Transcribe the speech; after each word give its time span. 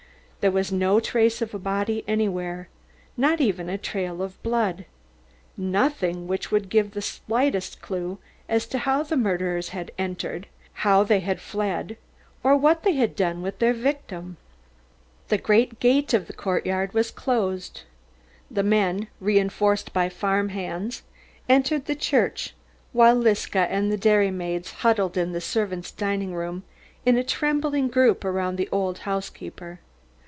There 0.41 0.49
was 0.49 0.71
no 0.71 0.99
trace 0.99 1.39
of 1.43 1.53
a 1.53 1.59
body 1.59 2.03
anywhere, 2.07 2.67
not 3.15 3.39
even 3.39 3.69
a 3.69 3.77
trail 3.77 4.23
of 4.23 4.41
blood, 4.41 4.85
nothing 5.55 6.25
which 6.27 6.49
would 6.49 6.67
give 6.69 6.95
the 6.95 7.01
slightest 7.03 7.79
clue 7.79 8.17
as 8.49 8.65
to 8.69 8.79
how 8.79 9.03
the 9.03 9.15
murderers 9.15 9.69
had 9.69 9.91
entered, 9.99 10.47
how 10.73 11.03
they 11.03 11.19
had 11.19 11.39
fled, 11.39 11.95
or 12.41 12.57
what 12.57 12.81
they 12.81 12.93
had 12.93 13.15
done 13.15 13.43
with 13.43 13.59
their 13.59 13.71
victim. 13.71 14.37
The 15.27 15.37
great 15.37 15.79
gate 15.79 16.11
of 16.11 16.25
the 16.25 16.33
courtyard 16.33 16.95
was 16.95 17.11
closed. 17.11 17.81
The 18.49 18.63
men, 18.63 19.09
reinforced 19.19 19.93
by 19.93 20.09
the 20.09 20.15
farm 20.15 20.49
hands, 20.49 21.03
entered 21.47 21.85
the 21.85 21.93
church, 21.93 22.55
while 22.93 23.13
Liska 23.13 23.71
and 23.71 23.91
the 23.91 23.95
dairy 23.97 24.31
maids 24.31 24.71
huddled 24.71 25.17
in 25.17 25.33
the 25.33 25.39
servants' 25.41 25.91
dining 25.91 26.33
room 26.33 26.63
in 27.05 27.15
a 27.15 27.23
trembling 27.23 27.89
group 27.89 28.25
around 28.25 28.55
the 28.55 28.67
old 28.71 28.97
housekeeper. 29.05 29.79